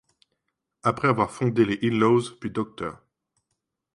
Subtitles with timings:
[0.81, 2.97] Après avoir fondé les In-Laws puis Dr.